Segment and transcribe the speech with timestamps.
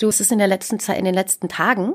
[0.00, 1.94] Du, es ist in der letzten Zeit, in den letzten Tagen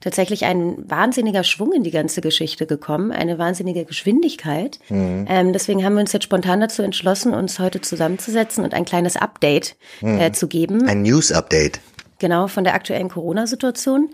[0.00, 4.78] tatsächlich ein wahnsinniger Schwung in die ganze Geschichte gekommen, eine wahnsinnige Geschwindigkeit.
[4.90, 5.26] Mhm.
[5.28, 9.16] Ähm, deswegen haben wir uns jetzt spontan dazu entschlossen, uns heute zusammenzusetzen und ein kleines
[9.16, 10.20] Update mhm.
[10.20, 10.86] äh, zu geben.
[10.86, 11.80] Ein News-Update.
[12.18, 14.10] Genau, von der aktuellen Corona-Situation.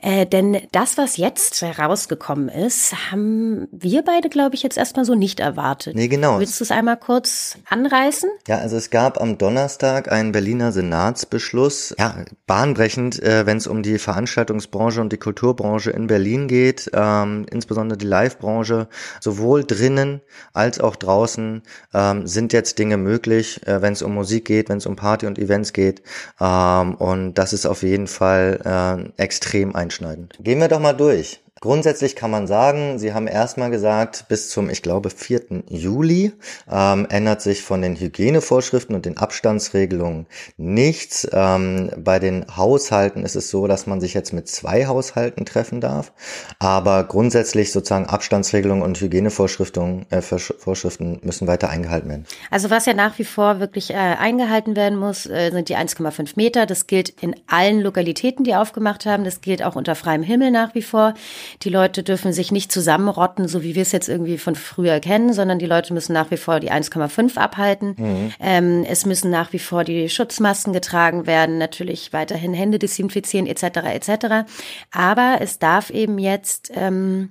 [0.00, 5.14] Äh, denn das, was jetzt herausgekommen ist, haben wir beide, glaube ich, jetzt erstmal so
[5.14, 5.96] nicht erwartet.
[5.96, 6.38] Nee, genau.
[6.38, 8.30] Willst du es einmal kurz anreißen?
[8.46, 13.82] Ja, also es gab am Donnerstag einen Berliner Senatsbeschluss, ja, bahnbrechend, äh, wenn es um
[13.82, 18.88] die Veranstaltungsbranche und die Kulturbranche in Berlin geht, ähm, insbesondere die Live-Branche,
[19.20, 20.20] sowohl drinnen
[20.52, 24.78] als auch draußen ähm, sind jetzt Dinge möglich, äh, wenn es um Musik geht, wenn
[24.78, 26.02] es um Party und Events geht.
[26.40, 30.34] Ähm, und das das ist auf jeden Fall äh, extrem einschneidend.
[30.38, 31.40] Gehen wir doch mal durch.
[31.60, 35.64] Grundsätzlich kann man sagen, Sie haben erstmal gesagt, bis zum, ich glaube, 4.
[35.68, 36.32] Juli
[36.70, 41.26] ähm, ändert sich von den Hygienevorschriften und den Abstandsregelungen nichts.
[41.32, 45.80] Ähm, bei den Haushalten ist es so, dass man sich jetzt mit zwei Haushalten treffen
[45.80, 46.12] darf.
[46.60, 52.26] Aber grundsätzlich sozusagen Abstandsregelungen und Hygienevorschriften äh, Vorschriften müssen weiter eingehalten werden.
[52.50, 56.32] Also was ja nach wie vor wirklich äh, eingehalten werden muss, äh, sind die 1,5
[56.36, 56.66] Meter.
[56.66, 59.24] Das gilt in allen Lokalitäten, die aufgemacht haben.
[59.24, 61.14] Das gilt auch unter freiem Himmel nach wie vor.
[61.62, 65.32] Die Leute dürfen sich nicht zusammenrotten, so wie wir es jetzt irgendwie von früher kennen,
[65.32, 67.94] sondern die Leute müssen nach wie vor die 1,5 abhalten.
[67.96, 68.32] Mhm.
[68.40, 73.62] Ähm, es müssen nach wie vor die Schutzmasken getragen werden, natürlich weiterhin Hände desinfizieren etc.
[73.84, 74.48] etc.
[74.90, 77.30] Aber es darf eben jetzt ähm,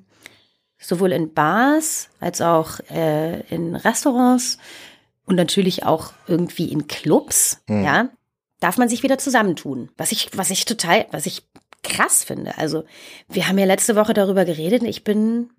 [0.80, 4.58] sowohl in Bars als auch äh, in Restaurants
[5.26, 7.84] und natürlich auch irgendwie in Clubs, mhm.
[7.84, 8.10] ja,
[8.60, 9.90] darf man sich wieder zusammentun.
[9.98, 11.44] Was ich, was ich total, was ich
[11.88, 12.58] krass finde.
[12.58, 12.84] Also
[13.30, 15.50] wir haben ja letzte Woche darüber geredet ich bin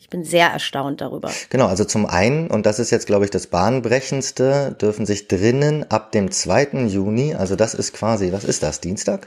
[0.00, 1.30] ich bin sehr erstaunt darüber.
[1.50, 5.90] Genau, also zum einen, und das ist jetzt, glaube ich, das Bahnbrechendste, dürfen sich drinnen
[5.90, 6.86] ab dem 2.
[6.86, 9.26] Juni, also das ist quasi, was ist das, Dienstag?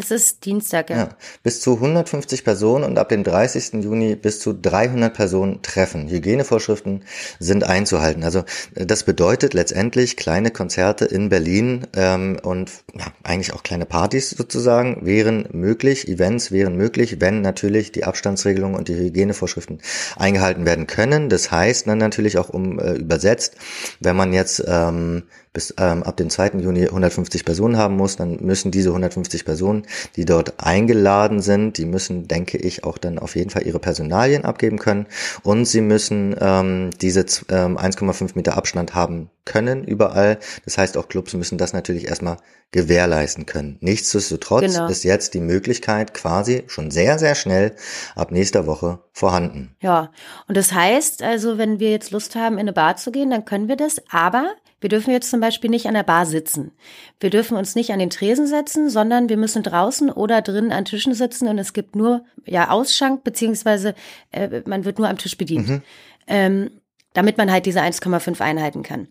[0.00, 0.96] Es ist Dienstag, ja.
[0.96, 1.08] ja.
[1.42, 3.82] Bis zu 150 Personen und ab dem 30.
[3.82, 6.08] Juni bis zu 300 Personen treffen.
[6.08, 7.02] Hygienevorschriften
[7.40, 8.22] sind einzuhalten.
[8.22, 8.44] Also
[8.76, 14.30] äh, das bedeutet letztendlich kleine Konzerte in Berlin ähm, und ja, eigentlich auch kleine Partys
[14.30, 19.80] sozusagen wären möglich, Events wären möglich, wenn natürlich die Abstandsregelungen und die Hygienevorschriften
[20.14, 21.28] eingehalten werden können.
[21.28, 23.56] Das heißt dann natürlich auch um äh, übersetzt,
[23.98, 25.24] wenn man jetzt ähm,
[25.58, 26.60] bis ähm, ab dem 2.
[26.60, 31.84] Juni 150 Personen haben muss, dann müssen diese 150 Personen, die dort eingeladen sind, die
[31.84, 35.06] müssen, denke ich, auch dann auf jeden Fall ihre Personalien abgeben können
[35.42, 40.38] und sie müssen ähm, diese ähm, 1,5 Meter Abstand haben können überall.
[40.64, 42.36] Das heißt, auch Clubs müssen das natürlich erstmal
[42.70, 43.78] gewährleisten können.
[43.80, 44.86] Nichtsdestotrotz genau.
[44.86, 47.74] ist jetzt die Möglichkeit quasi schon sehr, sehr schnell
[48.14, 49.74] ab nächster Woche vorhanden.
[49.80, 50.12] Ja,
[50.46, 53.44] und das heißt also, wenn wir jetzt Lust haben, in eine Bar zu gehen, dann
[53.44, 56.72] können wir das, aber wir dürfen jetzt zum Beispiel nicht an der Bar sitzen.
[57.18, 60.84] Wir dürfen uns nicht an den Tresen setzen, sondern wir müssen draußen oder drinnen an
[60.84, 63.94] Tischen sitzen und es gibt nur ja Ausschank beziehungsweise
[64.30, 65.82] äh, man wird nur am Tisch bedient, mhm.
[66.26, 66.70] ähm,
[67.12, 69.08] damit man halt diese 1,5 einhalten kann.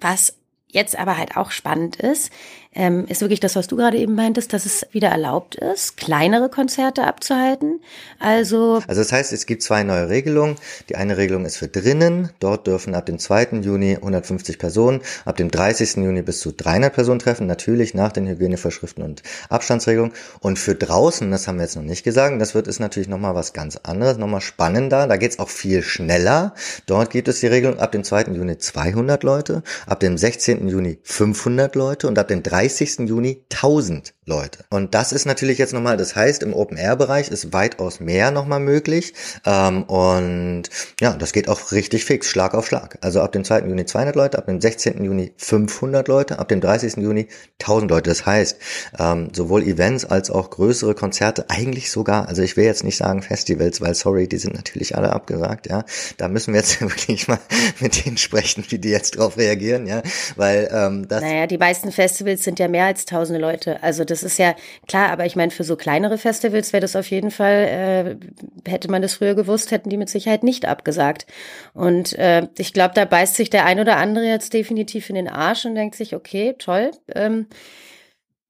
[0.00, 0.36] Was
[0.68, 2.30] jetzt aber halt auch spannend ist,
[2.72, 6.48] ähm, ist wirklich das, was du gerade eben meintest, dass es wieder erlaubt ist, kleinere
[6.48, 7.80] Konzerte abzuhalten.
[8.20, 10.54] Also, also das heißt, es gibt zwei neue Regelungen.
[10.88, 12.30] Die eine Regelung ist für drinnen.
[12.38, 13.60] Dort dürfen ab dem 2.
[13.62, 15.96] Juni 150 Personen, ab dem 30.
[15.96, 20.12] Juni bis zu 300 Personen treffen, natürlich nach den Hygienevorschriften und Abstandsregelungen.
[20.38, 23.34] Und für draußen, das haben wir jetzt noch nicht gesagt, das wird ist natürlich nochmal
[23.34, 25.08] was ganz anderes, nochmal spannender.
[25.08, 26.54] Da geht es auch viel schneller.
[26.86, 28.26] Dort gibt es die Regelung ab dem 2.
[28.32, 30.68] Juni 200 Leute, ab dem 16.
[30.68, 32.59] Juni 500 Leute und ab dem 30.
[32.60, 33.08] 30.
[33.08, 34.64] Juni 1000 Leute.
[34.70, 39.14] Und das ist natürlich jetzt nochmal, das heißt, im Open-Air-Bereich ist weitaus mehr nochmal möglich.
[39.44, 40.64] Ähm, und
[41.00, 42.98] ja, das geht auch richtig fix, Schlag auf Schlag.
[43.00, 43.62] Also ab dem 2.
[43.62, 45.02] Juni 200 Leute, ab dem 16.
[45.02, 46.98] Juni 500 Leute, ab dem 30.
[46.98, 47.28] Juni
[47.60, 48.10] 1000 Leute.
[48.10, 48.58] Das heißt,
[48.98, 53.22] ähm, sowohl Events als auch größere Konzerte, eigentlich sogar, also ich will jetzt nicht sagen
[53.22, 55.84] Festivals, weil sorry, die sind natürlich alle abgesagt, ja.
[56.18, 57.40] Da müssen wir jetzt wirklich mal
[57.80, 60.02] mit denen sprechen, wie die jetzt drauf reagieren, ja.
[60.36, 61.22] Weil ähm, das.
[61.22, 63.82] Naja, die meisten Festivals sind ja mehr als tausende Leute.
[63.82, 64.54] Also das ist ja
[64.88, 68.18] klar, aber ich meine, für so kleinere Festivals wäre das auf jeden Fall,
[68.66, 71.26] äh, hätte man das früher gewusst, hätten die mit Sicherheit nicht abgesagt.
[71.74, 75.28] Und äh, ich glaube, da beißt sich der ein oder andere jetzt definitiv in den
[75.28, 76.90] Arsch und denkt sich, okay, toll.
[77.14, 77.46] Ähm,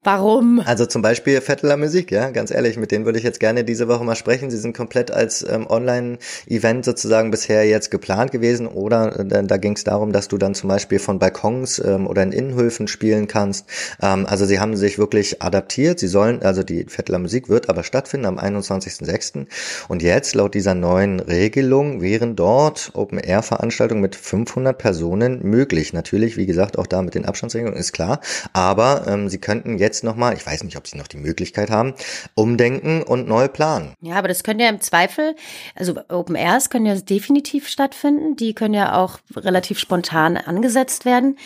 [0.03, 0.59] Warum?
[0.65, 3.87] Also zum Beispiel Vetteler Musik, ja, ganz ehrlich, mit denen würde ich jetzt gerne diese
[3.87, 4.49] Woche mal sprechen.
[4.49, 9.73] Sie sind komplett als ähm, Online-Event sozusagen bisher jetzt geplant gewesen oder äh, da ging
[9.73, 13.67] es darum, dass du dann zum Beispiel von Balkons ähm, oder in Innenhöfen spielen kannst.
[14.01, 15.99] Ähm, also sie haben sich wirklich adaptiert.
[15.99, 19.45] Sie sollen, also die Vetteler Musik wird aber stattfinden am 21.06.
[19.87, 25.93] Und jetzt, laut dieser neuen Regelung, wären dort Open-Air-Veranstaltungen mit 500 Personen möglich.
[25.93, 28.19] Natürlich, wie gesagt, auch da mit den Abstandsregelungen ist klar.
[28.51, 31.69] Aber ähm, sie könnten jetzt jetzt nochmal, ich weiß nicht, ob sie noch die Möglichkeit
[31.69, 31.93] haben,
[32.33, 33.93] umdenken und neu planen.
[33.99, 35.35] Ja, aber das können ja im Zweifel,
[35.75, 38.37] also Open Airs können ja definitiv stattfinden.
[38.37, 41.37] Die können ja auch relativ spontan angesetzt werden.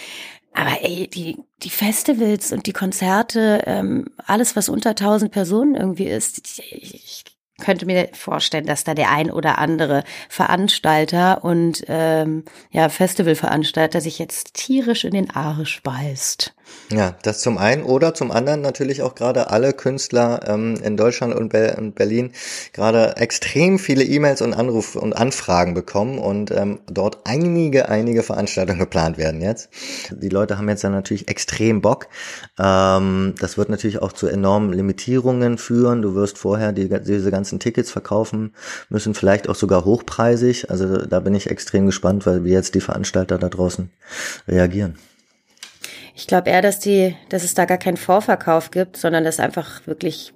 [0.54, 6.08] Aber ey, die, die Festivals und die Konzerte, ähm, alles, was unter 1000 Personen irgendwie
[6.08, 7.26] ist, ich,
[7.60, 14.20] könnte mir vorstellen, dass da der ein oder andere Veranstalter und ähm, ja Festivalveranstalter sich
[14.20, 16.54] jetzt tierisch in den Arsch beißt.
[16.92, 21.34] Ja, das zum einen oder zum anderen natürlich auch gerade alle Künstler ähm, in Deutschland
[21.34, 22.32] und, Be und Berlin
[22.74, 28.80] gerade extrem viele E-Mails und Anrufe und Anfragen bekommen und ähm, dort einige, einige Veranstaltungen
[28.86, 29.70] geplant werden jetzt.
[30.12, 32.08] Die Leute haben jetzt dann natürlich extrem Bock.
[32.60, 36.04] Ähm, das wird natürlich auch zu enormen Limitierungen führen.
[36.04, 38.54] Du wirst vorher die, diese ganzen Tickets verkaufen
[38.90, 40.70] müssen, vielleicht auch sogar hochpreisig.
[40.70, 43.90] Also da bin ich extrem gespannt, weil wie jetzt die Veranstalter da draußen
[44.48, 45.00] reagieren.
[46.16, 49.86] Ich glaube eher, dass die, dass es da gar keinen Vorverkauf gibt, sondern dass einfach
[49.86, 50.34] wirklich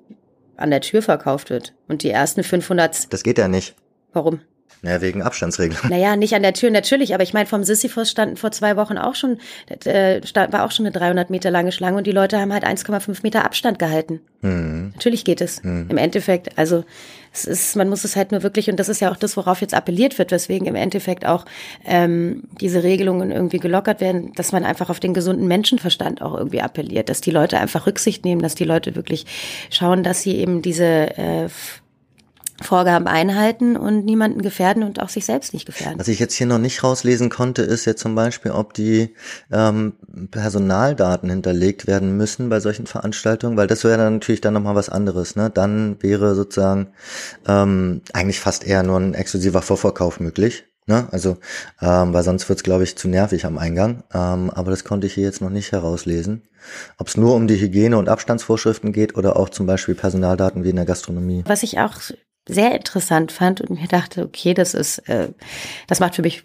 [0.58, 1.74] an der Tür verkauft wird.
[1.88, 3.12] Und die ersten 500.
[3.12, 3.76] Das geht ja nicht.
[4.12, 4.42] Warum?
[4.82, 5.78] Naja, wegen Abstandsregeln.
[5.90, 8.98] Naja, nicht an der Tür natürlich, aber ich meine, vom Sisyphos standen vor zwei Wochen
[8.98, 9.40] auch schon,
[9.84, 10.22] äh,
[10.52, 13.44] war auch schon eine 300 Meter lange Schlange und die Leute haben halt 1,5 Meter
[13.44, 14.22] Abstand gehalten.
[14.42, 14.92] Mhm.
[14.94, 15.62] Natürlich geht es.
[15.64, 15.88] Mhm.
[15.90, 16.86] Im Endeffekt, also
[17.34, 19.62] es ist, man muss es halt nur wirklich, und das ist ja auch das, worauf
[19.62, 21.46] jetzt appelliert wird, weswegen im Endeffekt auch
[21.86, 26.62] ähm, diese Regelungen irgendwie gelockert werden, dass man einfach auf den gesunden Menschenverstand auch irgendwie
[26.62, 29.26] appelliert, dass die Leute einfach Rücksicht nehmen, dass die Leute wirklich
[29.70, 30.86] schauen, dass sie eben diese
[31.18, 31.50] äh,
[32.62, 36.00] Vorgaben einhalten und niemanden gefährden und auch sich selbst nicht gefährden.
[36.00, 39.16] Was ich jetzt hier noch nicht rauslesen konnte, ist jetzt zum Beispiel, ob die
[39.52, 39.94] ähm,
[40.32, 44.90] Personaldaten hinterlegt werden müssen bei solchen Veranstaltungen, weil das wäre dann natürlich dann nochmal was
[44.90, 45.36] anderes.
[45.36, 45.50] Ne?
[45.50, 46.90] Dann wäre sozusagen
[47.48, 50.66] ähm, eigentlich fast eher nur ein exklusiver Vorverkauf möglich.
[50.90, 51.08] Ne?
[51.12, 51.38] Also,
[51.82, 54.04] ähm, weil sonst wird's, glaube ich, zu nervig am Eingang.
[54.12, 56.42] Ähm, aber das konnte ich hier jetzt noch nicht herauslesen.
[56.98, 60.72] Ob es nur um die Hygiene- und Abstandsvorschriften geht oder auch zum Beispiel Personaldaten wie
[60.72, 61.44] in der Gastronomie.
[61.46, 61.94] Was ich auch
[62.50, 65.30] sehr interessant fand und mir dachte, okay, das ist, äh,
[65.88, 66.44] das macht für mich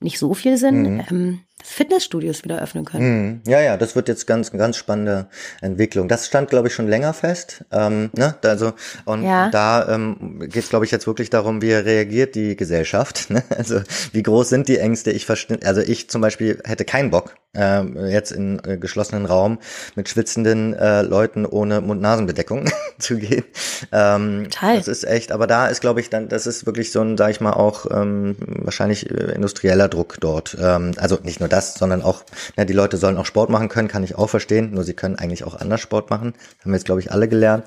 [0.00, 0.94] nicht so viel Sinn.
[0.94, 1.04] Mhm.
[1.10, 3.42] Ähm, Fitnessstudios wieder öffnen können.
[3.44, 5.28] Mm, ja, ja, das wird jetzt ganz, ganz spannende
[5.62, 6.06] Entwicklung.
[6.06, 7.64] Das stand, glaube ich, schon länger fest.
[7.72, 8.36] Ähm, ne?
[8.44, 8.74] Also
[9.04, 9.48] und ja.
[9.50, 13.26] da ähm, geht es, glaube ich, jetzt wirklich darum, wie reagiert die Gesellschaft.
[13.36, 13.42] Ne?
[13.50, 13.80] Also
[14.12, 15.10] wie groß sind die Ängste?
[15.10, 19.58] Ich verstehe, also ich zum Beispiel hätte keinen Bock, äh, jetzt in äh, geschlossenen Raum
[19.94, 23.44] mit schwitzenden äh, Leuten ohne Mund-Nasen-Bedeckung zu gehen.
[23.92, 24.76] Ähm, Total.
[24.78, 27.30] Das ist echt, aber da ist, glaube ich, dann, das ist wirklich so ein, sag
[27.30, 30.56] ich mal, auch ähm, wahrscheinlich äh, industrieller Druck dort.
[30.60, 32.24] Ähm, also nicht nur das, sondern auch,
[32.56, 35.16] na, die Leute sollen auch Sport machen können, kann ich auch verstehen, nur sie können
[35.16, 36.34] eigentlich auch anders Sport machen.
[36.60, 37.64] Haben wir jetzt, glaube ich, alle gelernt.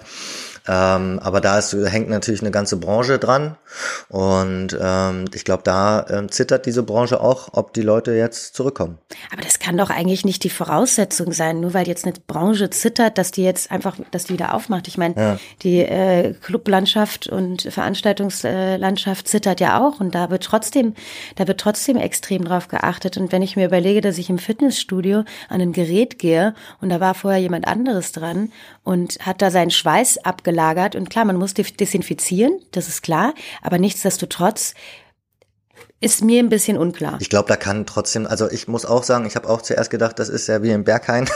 [0.68, 3.58] Ähm, aber da ist, hängt natürlich eine ganze Branche dran.
[4.08, 8.98] Und ähm, ich glaube, da ähm, zittert diese Branche auch, ob die Leute jetzt zurückkommen.
[9.32, 13.18] Aber das kann doch eigentlich nicht die Voraussetzung sein, nur weil jetzt eine Branche zittert,
[13.18, 14.88] dass die jetzt einfach, dass die wieder aufmacht.
[14.88, 15.40] Ich meine, ja.
[15.64, 20.96] die äh, Clublandschaft und Veranstaltungslandschaft zittert ja auch und da wird trotzdem,
[21.36, 23.18] da wird trotzdem extrem drauf geachtet.
[23.18, 27.00] Und wenn ich mir überlege, dass ich im Fitnessstudio an ein Gerät gehe und da
[27.00, 28.52] war vorher jemand anderes dran
[28.84, 30.96] und hat da seinen Schweiß abgelagert.
[30.96, 34.74] Und klar, man muss desinfizieren, das ist klar, aber nichtsdestotrotz
[36.02, 37.18] ist mir ein bisschen unklar.
[37.20, 40.18] Ich glaube, da kann trotzdem, also ich muss auch sagen, ich habe auch zuerst gedacht,
[40.18, 41.28] das ist ja wie im Berghain,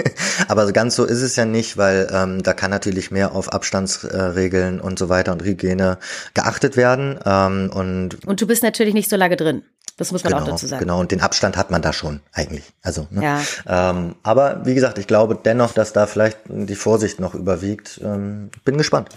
[0.48, 4.80] aber ganz so ist es ja nicht, weil ähm, da kann natürlich mehr auf Abstandsregeln
[4.80, 5.98] und so weiter und Hygiene
[6.34, 7.18] geachtet werden.
[7.24, 9.64] Ähm, und, und du bist natürlich nicht so lange drin.
[9.96, 10.80] Das muss man genau, auch dazu sagen.
[10.80, 12.64] Genau, und den Abstand hat man da schon eigentlich.
[12.82, 13.22] Also, ne?
[13.22, 13.90] Ja.
[13.90, 18.00] Ähm, aber wie gesagt, ich glaube dennoch, dass da vielleicht die Vorsicht noch überwiegt.
[18.02, 19.10] Ähm, bin gespannt.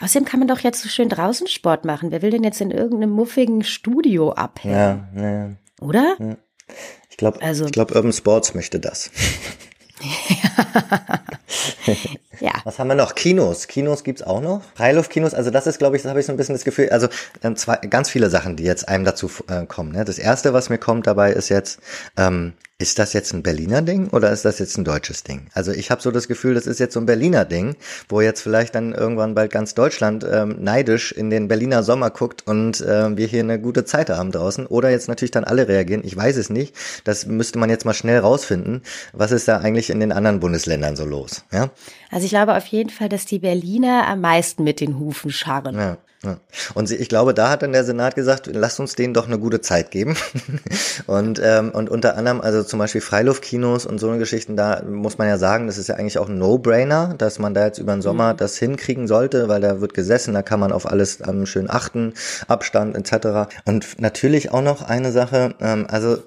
[0.00, 2.10] Außerdem kann man doch jetzt so schön draußen Sport machen.
[2.10, 5.08] Wer will denn jetzt in irgendeinem muffigen Studio abhängen?
[5.14, 5.50] Ja, ja.
[5.80, 6.16] Oder?
[7.10, 9.10] Ich glaube, Also- ich glaube, Urban Sports möchte das.
[10.00, 11.20] Ja.
[12.64, 13.14] Was haben wir noch?
[13.14, 13.66] Kinos.
[13.66, 14.62] Kinos gibt's auch noch.
[14.74, 17.08] Freiluftkinos, also das ist, glaube ich, das habe ich so ein bisschen das Gefühl, also
[17.42, 19.92] ähm, zwei, ganz viele Sachen, die jetzt einem dazu äh, kommen.
[19.92, 20.04] Ne?
[20.04, 21.80] Das erste, was mir kommt dabei, ist jetzt,
[22.16, 25.46] ähm, ist das jetzt ein Berliner Ding oder ist das jetzt ein deutsches Ding?
[25.54, 27.76] Also ich habe so das Gefühl, das ist jetzt so ein Berliner Ding,
[28.08, 32.44] wo jetzt vielleicht dann irgendwann bald ganz Deutschland ähm, neidisch in den Berliner Sommer guckt
[32.44, 34.66] und ähm, wir hier eine gute Zeit haben draußen.
[34.66, 36.02] Oder jetzt natürlich dann alle reagieren.
[36.04, 36.74] Ich weiß es nicht.
[37.04, 38.82] Das müsste man jetzt mal schnell rausfinden.
[39.12, 41.44] Was ist da eigentlich in den anderen Bundesländern so los?
[41.52, 41.70] Ja.
[42.10, 45.76] Also ich glaube auf jeden Fall, dass die Berliner am meisten mit den Hufen scharren.
[45.76, 46.38] Ja, ja.
[46.74, 49.60] Und ich glaube, da hat dann der Senat gesagt, lasst uns denen doch eine gute
[49.60, 50.16] Zeit geben.
[51.06, 55.18] und, ähm, und unter anderem, also zum Beispiel Freiluftkinos und so eine Geschichten, da muss
[55.18, 57.92] man ja sagen, das ist ja eigentlich auch ein No-Brainer, dass man da jetzt über
[57.92, 61.44] den Sommer das hinkriegen sollte, weil da wird gesessen, da kann man auf alles ähm,
[61.46, 62.14] schön achten,
[62.46, 63.52] Abstand etc.
[63.64, 66.18] Und natürlich auch noch eine Sache, ähm, also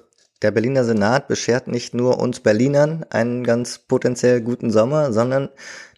[0.42, 5.48] der Berliner Senat beschert nicht nur uns Berlinern einen ganz potenziell guten Sommer, sondern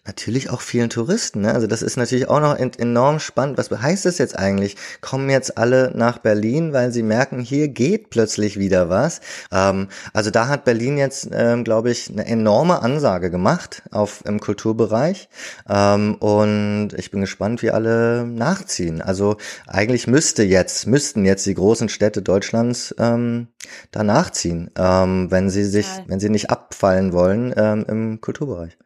[0.05, 1.41] natürlich auch vielen Touristen.
[1.41, 1.53] Ne?
[1.53, 3.57] Also das ist natürlich auch noch en- enorm spannend.
[3.57, 4.75] Was heißt das jetzt eigentlich?
[5.01, 9.21] Kommen jetzt alle nach Berlin, weil sie merken, hier geht plötzlich wieder was.
[9.51, 14.39] Ähm, also da hat Berlin jetzt, ähm, glaube ich, eine enorme Ansage gemacht auf im
[14.39, 15.29] Kulturbereich.
[15.69, 19.01] Ähm, und ich bin gespannt, wie alle nachziehen.
[19.01, 19.37] Also
[19.67, 23.47] eigentlich müsste jetzt, müssten jetzt die großen Städte Deutschlands ähm,
[23.91, 26.05] da nachziehen, ähm, wenn sie sich, Total.
[26.07, 28.77] wenn sie nicht abfallen wollen ähm, im Kulturbereich.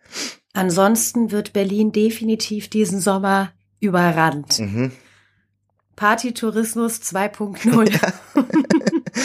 [0.53, 4.59] Ansonsten wird Berlin definitiv diesen Sommer überrannt.
[4.59, 4.91] Mhm.
[5.95, 8.82] Partytourismus 2.0.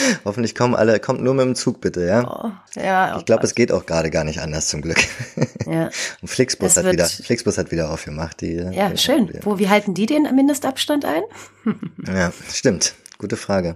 [0.25, 2.27] Hoffentlich kommen alle, kommt nur mit dem Zug bitte, ja.
[2.27, 4.99] Oh, ja, Ich glaube, es geht auch gerade gar nicht anders zum Glück.
[5.65, 5.89] ja.
[6.21, 8.41] Und Flixbus Es hat wieder, Flixbus hat wieder aufgemacht.
[8.41, 9.27] Die, ja, die, schön.
[9.27, 11.23] Die, Wo, wie halten die den Mindestabstand ein?
[12.07, 12.95] ja, stimmt.
[13.19, 13.75] Gute Frage.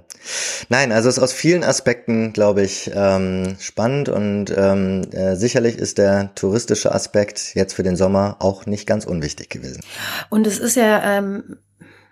[0.69, 5.77] Nein, also es ist aus vielen Aspekten, glaube ich, ähm, spannend und ähm, äh, sicherlich
[5.77, 9.81] ist der touristische Aspekt jetzt für den Sommer auch nicht ganz unwichtig gewesen.
[10.29, 11.57] Und es ist ja, ähm,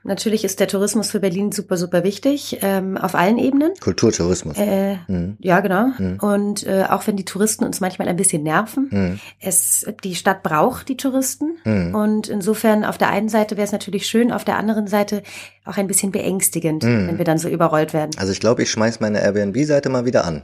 [0.03, 3.71] natürlich ist der Tourismus für Berlin super, super wichtig, ähm, auf allen Ebenen.
[3.79, 4.57] Kulturtourismus.
[4.57, 5.37] Äh, Mhm.
[5.39, 5.87] ja, genau.
[5.97, 6.17] Mhm.
[6.21, 9.19] Und äh, auch wenn die Touristen uns manchmal ein bisschen nerven, Mhm.
[9.39, 11.57] es, die Stadt braucht die Touristen.
[11.65, 11.95] Mhm.
[11.95, 15.23] Und insofern auf der einen Seite wäre es natürlich schön, auf der anderen Seite
[15.65, 17.07] auch ein bisschen beängstigend, Mhm.
[17.07, 18.11] wenn wir dann so überrollt werden.
[18.17, 20.41] Also ich glaube, ich schmeiß meine Airbnb-Seite mal wieder an.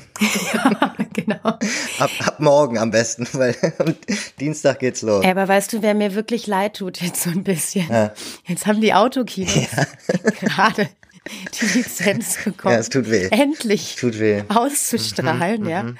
[0.54, 1.40] ja, genau.
[1.98, 3.94] Ab, ab morgen am besten, weil am
[4.38, 5.24] Dienstag geht's los.
[5.24, 7.86] Aber weißt du, wer mir wirklich leid tut jetzt so ein bisschen?
[7.90, 8.12] Ja.
[8.46, 9.66] Jetzt haben die Autokinos
[10.40, 10.88] gerade
[11.60, 12.74] die Lizenz bekommen.
[12.74, 13.28] Ja, es tut weh.
[13.30, 14.42] Endlich Tut weh.
[14.48, 15.92] auszustrahlen, ja.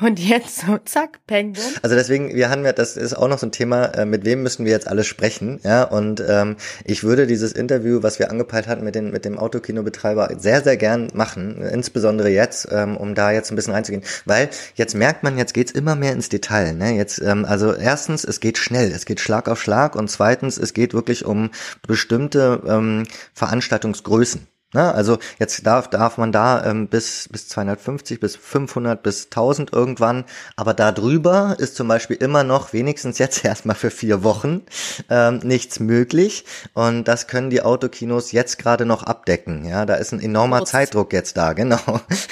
[0.00, 1.56] Und jetzt so, zack, peng.
[1.82, 4.42] Also deswegen, wir haben ja, das ist auch noch so ein Thema, äh, mit wem
[4.42, 8.66] müssen wir jetzt alle sprechen, ja, und ähm, ich würde dieses Interview, was wir angepeilt
[8.66, 13.30] hatten mit, den, mit dem Autokinobetreiber, sehr, sehr gern machen, insbesondere jetzt, ähm, um da
[13.30, 16.96] jetzt ein bisschen reinzugehen, weil jetzt merkt man, jetzt geht's immer mehr ins Detail, ne,
[16.96, 20.74] jetzt, ähm, also erstens, es geht schnell, es geht Schlag auf Schlag und zweitens, es
[20.74, 21.50] geht wirklich um
[21.86, 24.48] bestimmte ähm, Veranstaltungsgrößen.
[24.74, 24.92] Ne?
[24.92, 30.24] Also jetzt darf, darf man da ähm, bis, bis 250, bis 500, bis 1000 irgendwann,
[30.56, 34.62] aber da drüber ist zum Beispiel immer noch, wenigstens jetzt erstmal für vier Wochen,
[35.08, 39.64] ähm, nichts möglich und das können die Autokinos jetzt gerade noch abdecken.
[39.64, 40.70] Ja, da ist ein enormer Kurz.
[40.70, 41.78] Zeitdruck jetzt da, genau.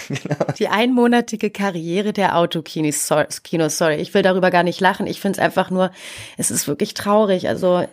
[0.08, 0.44] genau.
[0.58, 5.06] Die einmonatige Karriere der Autokinos, sorry, Kinos, sorry, ich will darüber gar nicht lachen.
[5.06, 5.92] Ich finde es einfach nur,
[6.36, 7.48] es ist wirklich traurig.
[7.48, 7.86] Also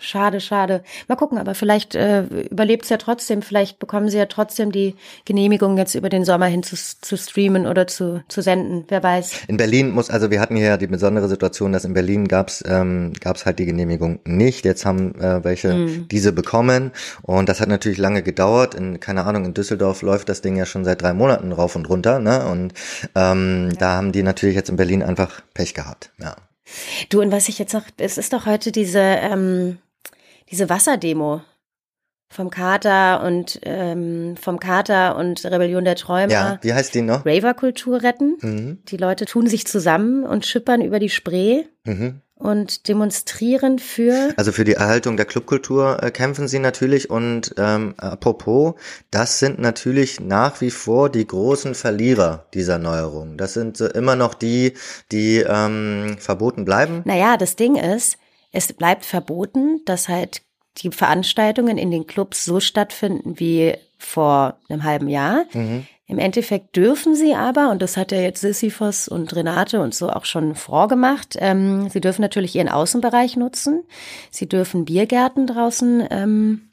[0.00, 0.82] schade, schade.
[1.08, 3.42] Mal gucken, aber vielleicht äh, überlebt es ja trotzdem.
[3.42, 7.66] Vielleicht bekommen sie ja trotzdem die Genehmigung, jetzt über den Sommer hin zu, zu streamen
[7.66, 8.84] oder zu, zu senden.
[8.88, 9.44] Wer weiß.
[9.48, 12.62] In Berlin muss, also wir hatten hier ja die besondere Situation, dass in Berlin gab's
[12.66, 14.64] ähm, gab's halt die Genehmigung nicht.
[14.64, 18.74] Jetzt haben äh, welche diese bekommen und das hat natürlich lange gedauert.
[18.74, 21.88] In keine Ahnung, in Düsseldorf läuft das Ding ja schon seit drei Monaten rauf und
[21.88, 22.46] runter, ne?
[22.46, 22.72] Und
[23.14, 26.10] ähm, da haben die natürlich jetzt in Berlin einfach Pech gehabt.
[26.18, 26.36] Ja.
[27.08, 29.78] Du, und was ich jetzt noch, es ist doch heute diese, ähm,
[30.50, 31.42] diese Wasserdemo
[32.30, 36.30] vom Kater und ähm, vom Kater und Rebellion der Träumer.
[36.32, 37.24] Ja, wie heißt die noch?
[37.24, 38.36] Raver-Kultur retten.
[38.42, 38.78] Mhm.
[38.88, 42.20] Die Leute tun sich zusammen und schippern über die Spree Mhm.
[42.34, 44.34] und demonstrieren für.
[44.36, 48.74] Also für die Erhaltung der Clubkultur äh, kämpfen sie natürlich und ähm, apropos,
[49.10, 53.38] das sind natürlich nach wie vor die großen Verlierer dieser Neuerung.
[53.38, 54.74] Das sind äh, immer noch die,
[55.12, 57.00] die ähm, verboten bleiben.
[57.06, 58.18] Naja, das Ding ist,
[58.52, 60.42] es bleibt verboten, dass halt
[60.78, 65.44] die Veranstaltungen in den Clubs so stattfinden wie vor einem halben Jahr.
[65.52, 65.86] Mhm.
[66.06, 70.08] Im Endeffekt dürfen sie aber, und das hat ja jetzt Sisyphos und Renate und so
[70.08, 73.84] auch schon vorgemacht, ähm, sie dürfen natürlich ihren Außenbereich nutzen.
[74.30, 76.70] Sie dürfen Biergärten draußen ähm,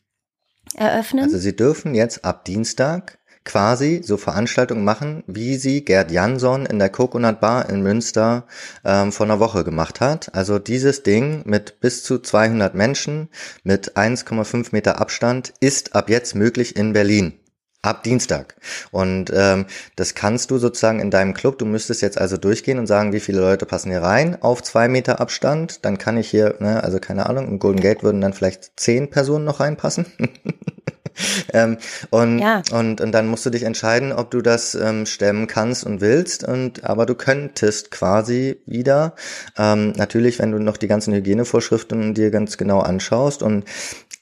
[0.76, 1.26] eröffnen.
[1.26, 6.80] Also sie dürfen jetzt ab Dienstag quasi so Veranstaltungen machen, wie sie Gerd Jansson in
[6.80, 8.46] der Coconut Bar in Münster
[8.84, 10.34] ähm, vor einer Woche gemacht hat.
[10.34, 13.30] Also dieses Ding mit bis zu 200 Menschen
[13.64, 17.40] mit 1,5 Meter Abstand ist ab jetzt möglich in Berlin.
[17.84, 18.56] Ab Dienstag.
[18.90, 21.60] Und ähm, das kannst du sozusagen in deinem Club.
[21.60, 24.88] Du müsstest jetzt also durchgehen und sagen, wie viele Leute passen hier rein auf zwei
[24.88, 25.86] Meter Abstand.
[25.86, 29.12] Dann kann ich hier, ne, also keine Ahnung, im Golden Gate würden dann vielleicht zehn
[29.12, 30.08] Personen noch reinpassen.
[31.54, 31.78] ähm,
[32.10, 32.62] und, ja.
[32.72, 36.44] und, und dann musst du dich entscheiden, ob du das ähm, stemmen kannst und willst.
[36.44, 39.16] Und aber du könntest quasi wieder,
[39.58, 43.44] ähm, natürlich, wenn du noch die ganzen Hygienevorschriften dir ganz genau anschaust.
[43.44, 43.66] Und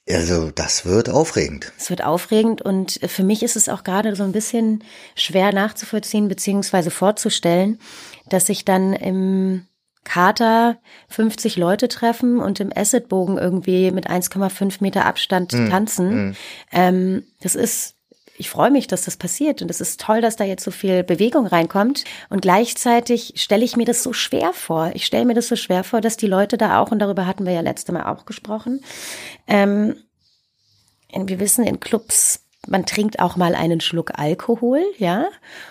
[0.10, 1.72] also das wird aufregend.
[1.78, 4.84] Es wird aufregend und für mich ist es auch gerade so ein bisschen
[5.16, 7.80] schwer nachzuvollziehen beziehungsweise vorzustellen,
[8.28, 9.66] dass sich dann im
[10.03, 10.77] Kater
[11.10, 16.29] 50 Leute treffen und im Assetbogen irgendwie mit 1,5 Meter Abstand mm, tanzen.
[16.29, 16.36] Mm.
[16.72, 17.95] Ähm, das ist,
[18.38, 21.03] ich freue mich, dass das passiert und es ist toll, dass da jetzt so viel
[21.03, 22.03] Bewegung reinkommt.
[22.29, 24.91] Und gleichzeitig stelle ich mir das so schwer vor.
[24.93, 27.45] Ich stelle mir das so schwer vor, dass die Leute da auch, und darüber hatten
[27.45, 28.83] wir ja letzte Mal auch gesprochen,
[29.48, 29.95] ähm,
[31.15, 35.25] wir wissen, in Clubs man trinkt auch mal einen Schluck Alkohol, ja,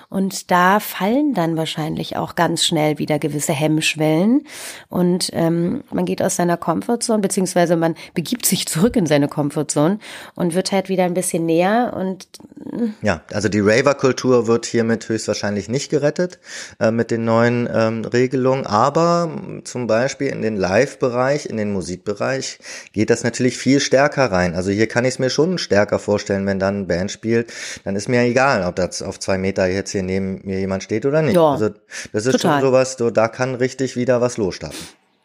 [0.08, 4.46] und da fallen dann wahrscheinlich auch ganz schnell wieder gewisse Hemmschwellen
[4.90, 9.98] und ähm, man geht aus seiner Komfortzone, beziehungsweise man begibt sich zurück in seine Komfortzone
[10.34, 12.28] und wird halt wieder ein bisschen näher und
[12.70, 12.94] hm.
[13.00, 16.38] ja, also die Raver-Kultur wird hiermit höchstwahrscheinlich nicht gerettet
[16.78, 19.30] äh, mit den neuen ähm, Regelungen, aber
[19.64, 22.58] zum Beispiel in den Live-Bereich, in den Musikbereich
[22.92, 24.54] geht das natürlich viel stärker rein.
[24.54, 27.52] Also hier kann ich es mir schon stärker vorstellen, wenn dann Band spielt,
[27.84, 31.06] dann ist mir egal, ob das auf zwei Meter jetzt hier neben mir jemand steht
[31.06, 31.36] oder nicht.
[31.36, 31.70] Ja, also
[32.12, 32.60] das ist total.
[32.60, 34.78] schon sowas, so, da kann richtig wieder was losstarten.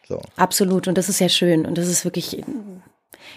[0.08, 0.22] So.
[0.36, 0.88] Absolut.
[0.88, 1.66] Und das ist ja schön.
[1.66, 2.42] Und das ist wirklich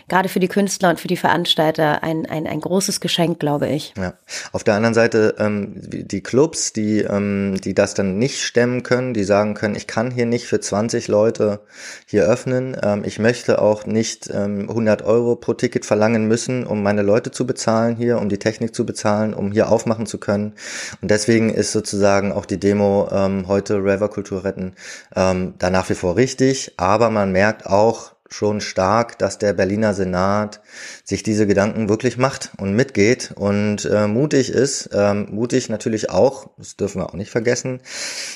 [0.08, 3.94] gerade für die Künstler und für die Veranstalter ein, ein, ein großes Geschenk, glaube ich.
[3.98, 4.14] Ja.
[4.52, 9.14] Auf der anderen Seite ähm, die Clubs, die, ähm, die das dann nicht stemmen können,
[9.14, 11.62] die sagen können, ich kann hier nicht für 20 Leute
[12.06, 12.76] hier öffnen.
[12.82, 17.32] Ähm, ich möchte auch nicht ähm, 100 Euro pro Ticket verlangen müssen, um meine Leute
[17.32, 20.54] zu bezahlen hier, um die Technik zu bezahlen, um hier aufmachen zu können.
[21.02, 24.74] Und deswegen ist sozusagen auch die Demo ähm, heute Raver Kultur retten
[25.16, 26.74] ähm, da nach wie vor richtig.
[26.78, 30.62] Aber man merkt auch, schon stark, dass der Berliner Senat
[31.04, 34.90] sich diese Gedanken wirklich macht und mitgeht und äh, mutig ist.
[34.94, 37.82] Ähm, mutig natürlich auch, das dürfen wir auch nicht vergessen,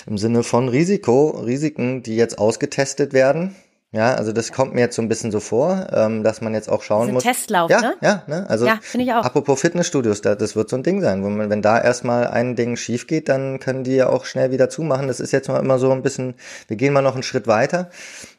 [0.05, 3.55] im Sinne von Risiko, Risiken, die jetzt ausgetestet werden.
[3.95, 6.67] Ja, also das kommt mir jetzt so ein bisschen so vor, ähm, dass man jetzt
[6.69, 7.23] auch schauen muss.
[7.23, 7.95] Testlauf, ja, ne?
[8.01, 8.45] Ja, ne?
[8.49, 9.23] Also ja, ich auch.
[9.23, 11.23] apropos Fitnessstudios, da, das wird so ein Ding sein.
[11.23, 14.51] Wenn, man, wenn da erstmal ein Ding schief geht, dann können die ja auch schnell
[14.51, 15.07] wieder zumachen.
[15.07, 16.33] Das ist jetzt mal immer so ein bisschen,
[16.67, 17.89] wir gehen mal noch einen Schritt weiter.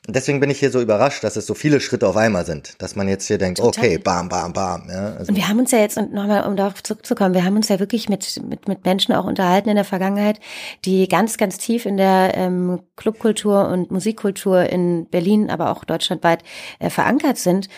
[0.08, 2.94] Deswegen bin ich hier so überrascht, dass es so viele Schritte auf einmal sind, dass
[2.94, 3.84] man jetzt hier denkt, Total.
[3.84, 4.88] okay, bam, bam, bam.
[4.88, 5.30] Ja, also.
[5.30, 7.80] Und wir haben uns ja jetzt, und nochmal, um darauf zurückzukommen, wir haben uns ja
[7.80, 10.38] wirklich mit, mit, mit Menschen auch unterhalten in der Vergangenheit,
[10.84, 16.44] die ganz, ganz tief in der ähm, Clubkultur und Musikkultur in Berlin, aber auch deutschlandweit
[16.78, 17.68] äh, verankert sind.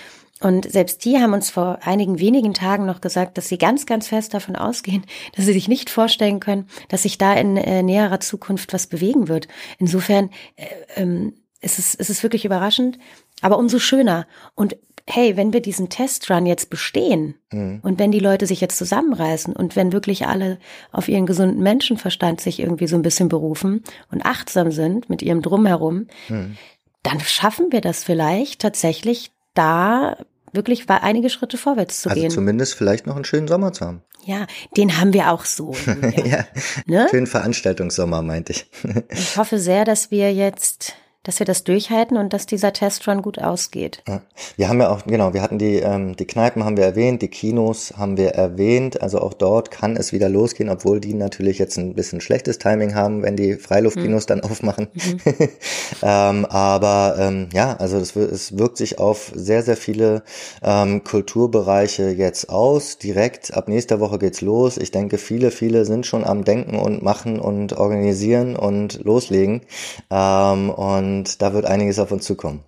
[0.40, 4.08] Und selbst die haben uns vor einigen wenigen Tagen noch gesagt, dass sie ganz, ganz
[4.08, 5.04] fest davon ausgehen,
[5.36, 9.28] dass sie sich nicht vorstellen können, dass sich da in äh, näherer Zukunft was bewegen
[9.28, 9.48] wird.
[9.78, 12.98] Insofern äh, ähm, es ist, es ist wirklich überraschend,
[13.40, 14.26] aber umso schöner.
[14.54, 17.80] Und hey, wenn wir diesen Testrun jetzt bestehen mhm.
[17.82, 20.58] und wenn die Leute sich jetzt zusammenreißen und wenn wirklich alle
[20.92, 25.42] auf ihren gesunden Menschenverstand sich irgendwie so ein bisschen berufen und achtsam sind mit ihrem
[25.42, 26.56] Drumherum, mhm.
[27.02, 30.18] dann schaffen wir das vielleicht tatsächlich da
[30.52, 32.30] wirklich einige Schritte vorwärts zu also gehen.
[32.30, 34.02] Zumindest vielleicht noch einen schönen Sommer zu haben.
[34.24, 35.74] Ja, den haben wir auch so.
[36.24, 36.44] ja,
[36.86, 37.06] ne?
[37.10, 38.66] schönen Veranstaltungssommer, meinte ich.
[39.10, 43.38] ich hoffe sehr, dass wir jetzt dass wir das durchhalten und dass dieser Testrun gut
[43.38, 44.02] ausgeht.
[44.08, 44.22] Ja.
[44.56, 47.28] Wir haben ja auch, genau, wir hatten die, ähm, die Kneipen haben wir erwähnt, die
[47.28, 49.02] Kinos haben wir erwähnt.
[49.02, 52.94] Also auch dort kann es wieder losgehen, obwohl die natürlich jetzt ein bisschen schlechtes Timing
[52.94, 54.28] haben, wenn die Freiluftkinos mhm.
[54.28, 54.88] dann aufmachen.
[54.94, 55.18] Mhm.
[56.02, 60.22] ähm, aber ähm, ja, also das, es wirkt sich auf sehr, sehr viele
[60.62, 62.98] ähm, Kulturbereiche jetzt aus.
[62.98, 64.78] Direkt ab nächster Woche geht's los.
[64.78, 69.62] Ich denke, viele, viele sind schon am Denken und machen und organisieren und loslegen.
[70.10, 72.62] Ähm, und und da wird einiges auf uns zukommen.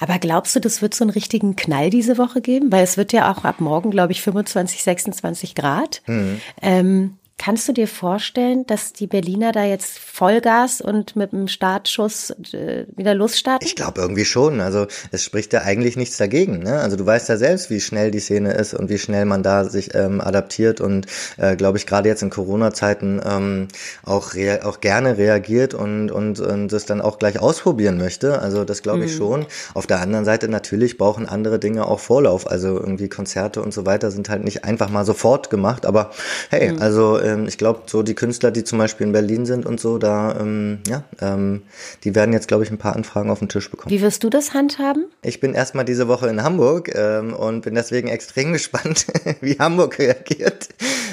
[0.00, 2.72] Aber glaubst du, das wird so einen richtigen Knall diese Woche geben?
[2.72, 6.02] Weil es wird ja auch ab morgen, glaube ich, 25, 26 Grad.
[6.06, 6.40] Mhm.
[6.60, 12.34] Ähm, kannst du dir vorstellen, dass die Berliner da jetzt Vollgas und mit dem Startschuss
[12.52, 13.66] äh, wieder losstarten?
[13.66, 14.60] Ich glaube irgendwie schon.
[14.60, 16.58] Also es spricht ja eigentlich nichts dagegen.
[16.58, 16.78] Ne?
[16.80, 19.64] Also du weißt ja selbst, wie schnell die Szene ist und wie schnell man da
[19.64, 21.06] sich ähm, adaptiert und
[21.38, 23.68] äh, glaube ich gerade jetzt in Corona-Zeiten ähm,
[24.04, 28.42] auch auch gerne reagiert und und und das dann auch gleich ausprobieren möchte.
[28.42, 29.16] Also das glaube ich mhm.
[29.16, 29.46] schon.
[29.72, 32.46] Auf der anderen Seite natürlich brauchen andere Dinge auch Vorlauf.
[32.50, 35.86] Also irgendwie Konzerte und so weiter sind halt nicht einfach mal sofort gemacht.
[35.86, 36.10] Aber
[36.50, 36.82] hey, mhm.
[36.82, 39.98] also ähm, ich glaube so die Künstler, die zum Beispiel in Berlin sind und so,
[39.98, 41.62] da ähm, ja, ähm,
[42.04, 43.90] die werden jetzt glaube ich ein paar Anfragen auf den Tisch bekommen.
[43.90, 45.06] Wie wirst du das handhaben?
[45.22, 49.06] Ich bin erstmal diese Woche in Hamburg ähm, und bin deswegen extrem gespannt,
[49.40, 50.68] wie Hamburg reagiert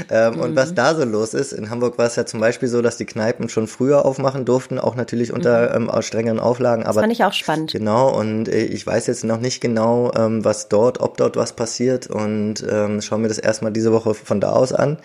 [0.10, 0.40] ähm, mhm.
[0.42, 0.76] und was mhm.
[0.76, 1.54] da so los ist.
[1.54, 4.80] In Hamburg war es ja zum Beispiel so, dass die Kneipen schon früher aufmachen durften,
[4.80, 5.90] auch natürlich unter mhm.
[5.90, 6.84] ähm, strengeren Auflagen.
[6.84, 7.72] Aber das fand ich auch spannend.
[7.72, 11.54] Genau, und äh, ich weiß jetzt noch nicht genau, ähm, was dort, ob dort was
[11.54, 14.98] passiert und ähm, schaue mir das erstmal diese Woche von da aus an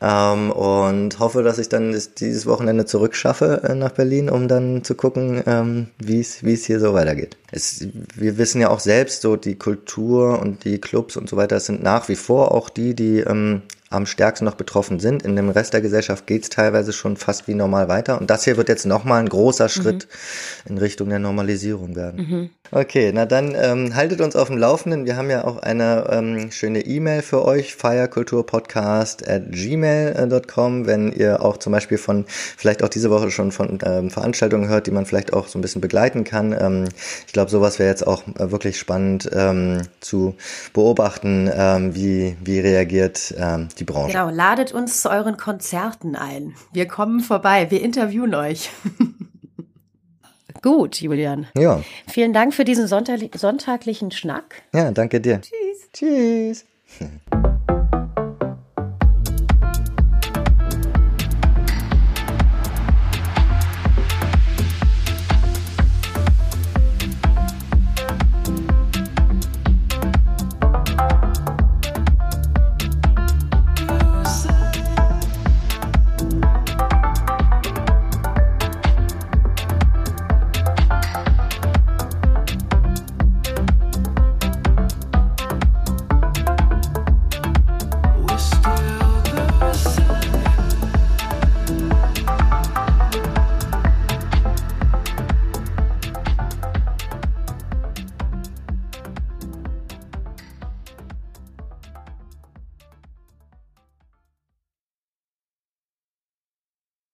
[0.00, 4.94] ähm, und hoffe, dass ich dann dieses Wochenende zurückschaffe äh, nach Berlin, um dann zu
[4.94, 7.36] gucken, ähm, wie es wie es hier so weitergeht.
[7.52, 11.60] Es, wir wissen ja auch selbst, so die Kultur und die Clubs und so weiter
[11.60, 15.22] sind nach wie vor auch die, die ähm, am stärksten noch betroffen sind.
[15.22, 18.20] In dem Rest der Gesellschaft geht es teilweise schon fast wie normal weiter.
[18.20, 20.08] Und das hier wird jetzt nochmal ein großer Schritt
[20.64, 20.72] mhm.
[20.72, 22.20] in Richtung der Normalisierung werden.
[22.20, 22.50] Mhm.
[22.72, 25.06] Okay, na dann ähm, haltet uns auf dem Laufenden.
[25.06, 31.44] Wir haben ja auch eine ähm, schöne E-Mail für euch, feierkulturpodcast at gmail.com, wenn ihr
[31.44, 35.06] auch zum Beispiel von, vielleicht auch diese Woche schon von ähm, Veranstaltungen hört, die man
[35.06, 36.56] vielleicht auch so ein bisschen begleiten kann.
[36.58, 36.86] Ähm,
[37.26, 40.34] ich glaube, sowas wäre jetzt auch äh, wirklich spannend ähm, zu
[40.72, 43.32] beobachten, ähm, wie, wie reagiert
[43.78, 44.12] die Branche.
[44.12, 46.54] Genau, ladet uns zu euren Konzerten ein.
[46.72, 48.70] Wir kommen vorbei, wir interviewen euch.
[50.62, 51.46] Gut, Julian.
[51.56, 51.82] Ja.
[52.08, 54.62] Vielen Dank für diesen sonntaglichen Schnack.
[54.74, 55.40] Ja, danke dir.
[55.40, 55.90] Tschüss.
[55.92, 56.64] Tschüss.